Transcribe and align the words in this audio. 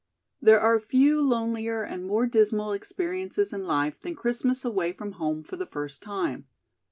There 0.41 0.59
are 0.59 0.79
few 0.79 1.21
lonelier 1.21 1.83
and 1.83 2.03
more 2.03 2.25
dismal 2.25 2.71
experiences 2.71 3.53
in 3.53 3.65
life 3.67 4.01
than 4.01 4.15
Christmas 4.15 4.65
away 4.65 4.93
from 4.93 5.11
home 5.11 5.43
for 5.43 5.57
the 5.57 5.67
first 5.67 6.01
time. 6.01 6.47